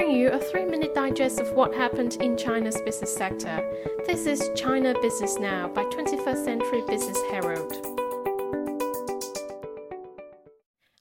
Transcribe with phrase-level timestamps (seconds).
[0.00, 3.62] bring you a three minute digest of what happened in China's business sector.
[4.06, 7.70] This is China Business Now by 21st Century Business Herald.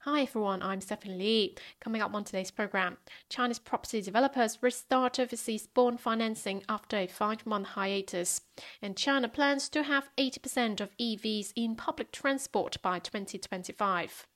[0.01, 1.55] Hi everyone, I'm Stephanie Lee.
[1.79, 2.97] Coming up on today's program,
[3.29, 8.41] China's property developers restart overseas bond financing after a five month hiatus.
[8.81, 14.27] And China plans to have 80% of EVs in public transport by 2025.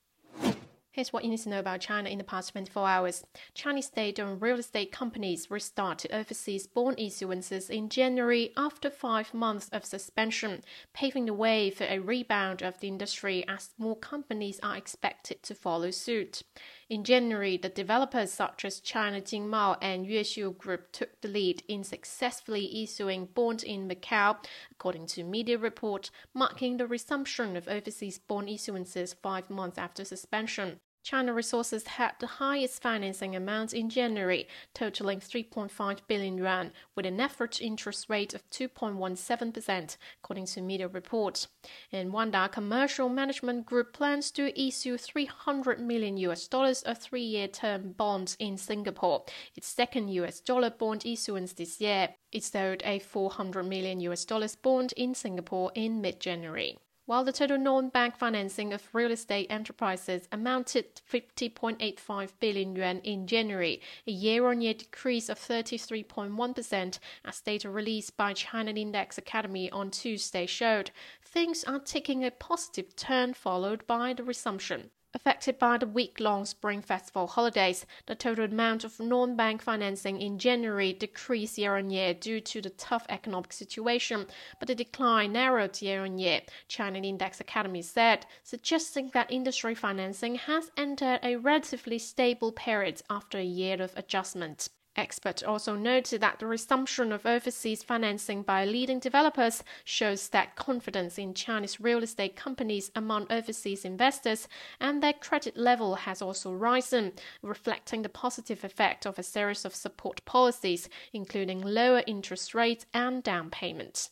[0.94, 3.26] Here's what you need to know about China in the past 24 hours.
[3.56, 9.86] Chinese state-owned real estate companies restarted overseas bond issuances in January after five months of
[9.86, 10.62] suspension,
[10.94, 15.56] paving the way for a rebound of the industry as more companies are expected to
[15.56, 16.44] follow suit.
[16.90, 21.84] In January, the developers such as China Jinmao and Yuexiu Group took the lead in
[21.84, 24.38] successfully issuing bonds in Macau,
[24.70, 30.80] according to media reports, marking the resumption of overseas bond issuances five months after suspension.
[31.04, 37.20] China Resources had the highest financing amount in January, totaling 3.5 billion yuan, with an
[37.20, 41.50] average interest rate of 2.17%, according to media reports.
[41.92, 47.92] And Wanda Commercial Management Group plans to issue 300 million US dollars of three-year term
[47.92, 49.26] bonds in Singapore,
[49.58, 52.16] its second US dollar bond issuance this year.
[52.32, 57.58] It sold a 400 million US dollars bond in Singapore in mid-January while the total
[57.58, 64.74] non-bank financing of real estate enterprises amounted to 50.85 billion yuan in January, a year-on-year
[64.74, 70.92] decrease of 33.1%, as data released by China Index Academy on Tuesday showed.
[71.22, 74.92] Things are taking a positive turn followed by the resumption.
[75.16, 80.20] Affected by the week long Spring Festival holidays, the total amount of non bank financing
[80.20, 84.26] in January decreased year on year due to the tough economic situation,
[84.58, 90.34] but the decline narrowed year on year, China Index Academy said, suggesting that industry financing
[90.34, 94.70] has entered a relatively stable period after a year of adjustment.
[94.96, 101.18] Experts also noted that the resumption of overseas financing by leading developers shows that confidence
[101.18, 104.48] in Chinese real estate companies among overseas investors
[104.80, 109.74] and their credit level has also risen, reflecting the positive effect of a series of
[109.74, 114.12] support policies, including lower interest rates and down payments.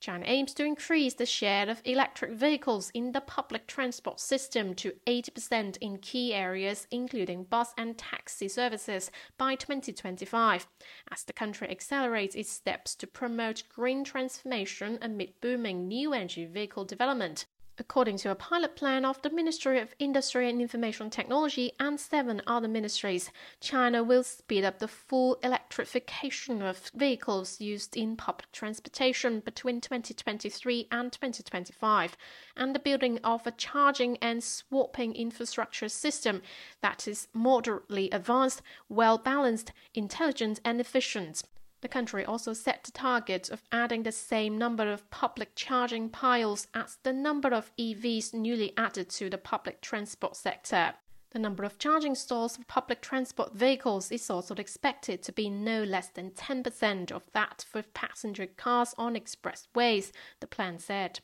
[0.00, 4.92] China aims to increase the share of electric vehicles in the public transport system to
[5.06, 10.68] 80% in key areas, including bus and taxi services, by 2025,
[11.10, 16.84] as the country accelerates its steps to promote green transformation amid booming new energy vehicle
[16.84, 17.46] development.
[17.80, 22.42] According to a pilot plan of the Ministry of Industry and Information Technology and seven
[22.44, 23.30] other ministries,
[23.60, 30.88] China will speed up the full electrification of vehicles used in public transportation between 2023
[30.90, 32.16] and 2025,
[32.56, 36.42] and the building of a charging and swapping infrastructure system
[36.82, 41.44] that is moderately advanced, well balanced, intelligent, and efficient.
[41.80, 46.66] The country also set the target of adding the same number of public charging piles
[46.74, 50.94] as the number of EVs newly added to the public transport sector.
[51.30, 55.84] The number of charging stalls for public transport vehicles is also expected to be no
[55.84, 60.10] less than 10% of that for passenger cars on expressways,
[60.40, 61.20] the plan said.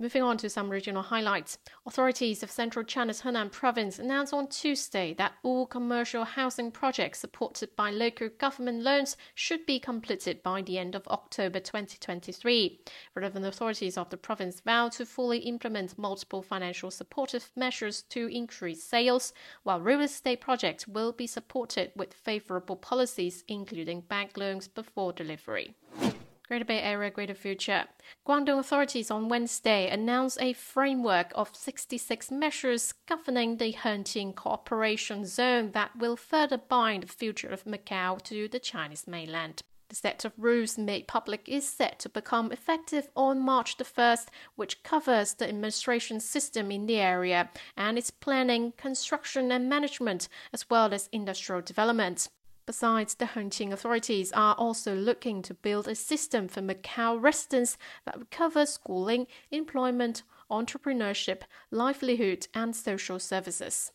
[0.00, 1.58] Moving on to some regional highlights.
[1.84, 7.74] Authorities of central China's Henan province announced on Tuesday that all commercial housing projects supported
[7.74, 12.80] by local government loans should be completed by the end of October 2023.
[13.16, 18.84] Relevant authorities of the province vow to fully implement multiple financial supportive measures to increase
[18.84, 19.32] sales,
[19.64, 25.74] while real estate projects will be supported with favorable policies, including bank loans before delivery.
[26.48, 27.84] Greater Bay Area Greater Future.
[28.26, 35.72] Guangdong authorities on Wednesday announced a framework of 66 measures governing the Hengqin Cooperation Zone
[35.72, 39.62] that will further bind the future of Macau to the Chinese mainland.
[39.90, 44.28] The set of rules made public is set to become effective on March the 1st,
[44.56, 50.68] which covers the administration system in the area and its planning, construction, and management, as
[50.70, 52.28] well as industrial development.
[52.68, 58.18] Besides, the Hengqin authorities are also looking to build a system for Macau residents that
[58.18, 63.92] would cover schooling, employment, entrepreneurship, livelihood, and social services.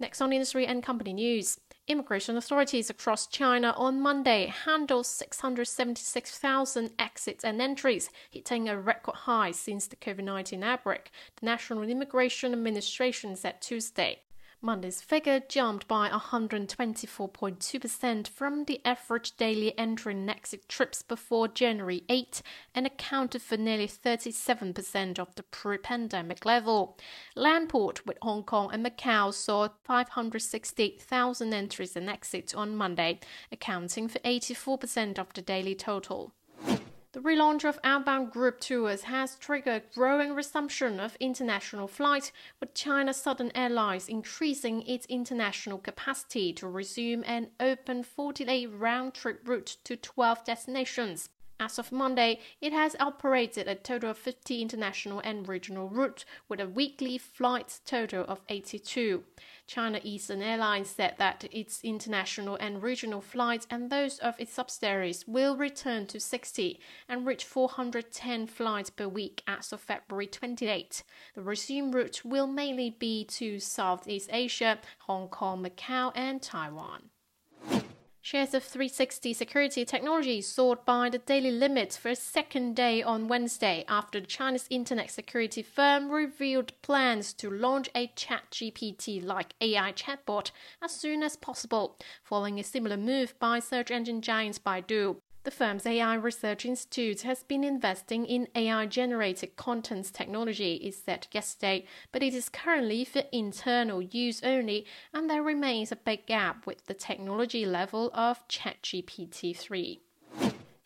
[0.00, 1.60] Next on industry and company news.
[1.86, 9.50] Immigration authorities across China on Monday handled 676,000 exits and entries, hitting a record high
[9.50, 14.22] since the COVID 19 outbreak, the National Immigration Administration said Tuesday.
[14.64, 22.02] Monday's figure jumped by 124.2% from the average daily entry and exit trips before January
[22.08, 22.40] 8
[22.74, 26.96] and accounted for nearly 37% of the pre pandemic level.
[27.36, 33.20] Landport with Hong Kong and Macau saw 560,000 entries and exits on Monday,
[33.52, 36.32] accounting for 84% of the daily total.
[37.14, 43.14] The relaunch of outbound group tours has triggered growing resumption of international flights, with China
[43.14, 49.94] Southern Airlines increasing its international capacity to resume an open 48 round trip route to
[49.94, 51.28] 12 destinations.
[51.60, 56.58] As of Monday, it has operated a total of 50 international and regional routes with
[56.60, 59.22] a weekly flight total of 82.
[59.68, 65.24] China Eastern Airlines said that its international and regional flights and those of its subsidiaries
[65.28, 71.04] will return to 60 and reach 410 flights per week as of February 28.
[71.36, 77.10] The resumed route will mainly be to Southeast Asia, Hong Kong, Macau, and Taiwan.
[78.26, 83.28] Shares of 360 Security Technology soared by the daily limit for a second day on
[83.28, 89.92] Wednesday after the Chinese internet security firm revealed plans to launch a ChatGPT like AI
[89.92, 95.16] chatbot as soon as possible, following a similar move by search engine giant Baidu.
[95.44, 101.26] The firm's AI Research Institute has been investing in AI generated contents technology, it said
[101.32, 106.66] yesterday, but it is currently for internal use only, and there remains a big gap
[106.66, 110.00] with the technology level of ChatGPT 3.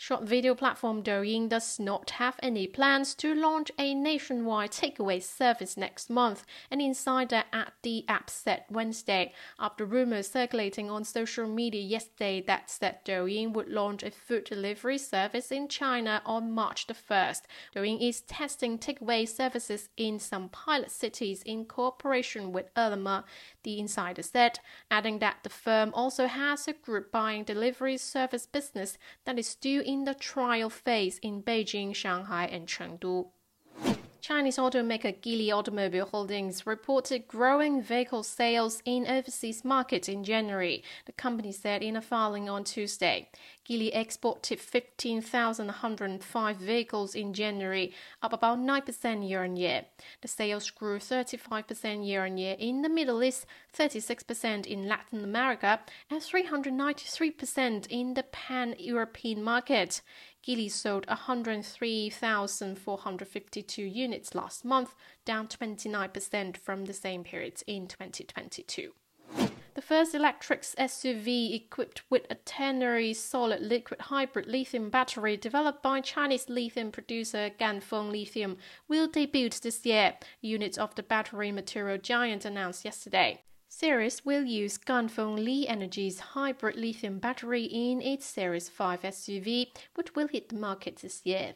[0.08, 5.76] Short video platform Douyin does not have any plans to launch a nationwide takeaway service
[5.76, 11.82] next month, an insider at the app said Wednesday, after rumors circulating on social media
[11.82, 16.94] yesterday that said Douyin would launch a food delivery service in China on March the
[16.94, 17.42] 1st.
[17.76, 23.24] Douyin is testing takeaway services in some pilot cities in cooperation with Ele.me,
[23.68, 24.60] the insider said,
[24.90, 29.82] adding that the firm also has a group buying delivery service business that is still
[29.82, 33.26] in the trial phase in Beijing, Shanghai, and Chengdu.
[34.28, 41.12] Chinese automaker Geely Automobile Holdings reported growing vehicle sales in overseas markets in January, the
[41.12, 43.30] company said in a filing on Tuesday.
[43.66, 49.86] Geely exported 15,105 vehicles in January, up about 9% year on year.
[50.20, 55.80] The sales grew 35% year on year in the Middle East, 36% in Latin America,
[56.10, 60.02] and 393% in the pan European market.
[60.48, 64.94] Geely sold 103,452 units last month,
[65.26, 68.94] down 29% from the same period in 2022.
[69.74, 76.00] The first electric SUV equipped with a ternary solid liquid hybrid lithium battery developed by
[76.00, 78.56] Chinese lithium producer Ganfeng Lithium
[78.88, 83.42] will debut this year, units of the battery material giant announced yesterday.
[83.80, 90.16] Seres will use Ganfeng Li Energy's hybrid lithium battery in its Seres 5 SUV, which
[90.16, 91.54] will hit the market this year.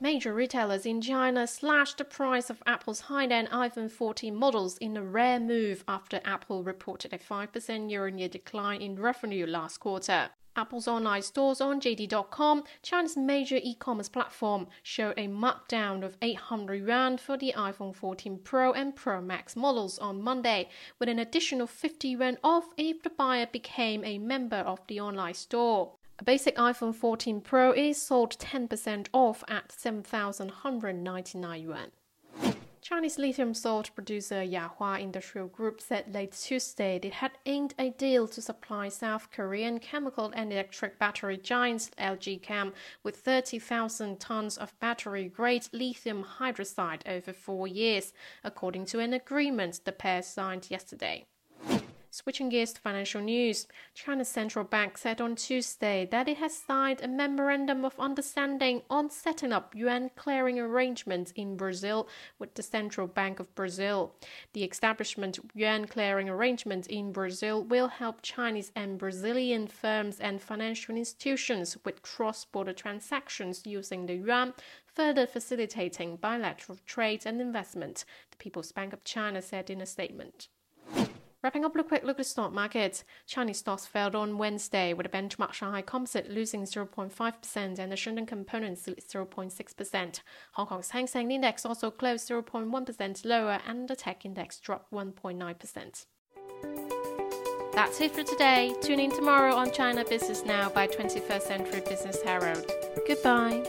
[0.00, 5.02] Major retailers in China slashed the price of Apple's high-end iPhone 14 models in a
[5.04, 10.30] rare move after Apple reported a 5% year-on-year decline in revenue last quarter.
[10.56, 17.18] Apple's online stores on JD.com, China's major e-commerce platform, showed a markdown of 800 yuan
[17.18, 20.68] for the iPhone 14 Pro and Pro Max models on Monday,
[20.98, 25.34] with an additional 50 yuan off if the buyer became a member of the online
[25.34, 25.92] store.
[26.18, 31.90] A basic iPhone 14 Pro is sold 10% off at 7,199 yuan.
[32.88, 38.28] Chinese lithium salt producer Yahua Industrial Group said late Tuesday it had inked a deal
[38.28, 44.78] to supply South Korean chemical and electric battery giants LG Chem with 30,000 tons of
[44.78, 48.12] battery grade lithium hydroxide over four years,
[48.44, 51.26] according to an agreement the pair signed yesterday.
[52.16, 57.02] Switching gears to financial news, China's central bank said on Tuesday that it has signed
[57.02, 62.08] a memorandum of understanding on setting up yuan clearing arrangements in Brazil
[62.38, 64.14] with the Central Bank of Brazil.
[64.54, 70.96] The establishment yuan clearing arrangements in Brazil will help Chinese and Brazilian firms and financial
[70.96, 74.54] institutions with cross-border transactions using the yuan,
[74.86, 80.48] further facilitating bilateral trade and investment, the People's Bank of China said in a statement.
[81.46, 85.16] Wrapping up a quick look at stock market, Chinese stocks fell on Wednesday with the
[85.16, 90.20] benchmark Shanghai Composite losing 0.5% and the Shenzhen Component 0.6%.
[90.54, 96.06] Hong Kong's Hang Seng Index also closed 0.1% lower and the tech index dropped 1.9%.
[97.72, 98.74] That's it for today.
[98.80, 102.68] Tune in tomorrow on China Business Now by 21st Century Business Herald.
[103.06, 103.62] Goodbye.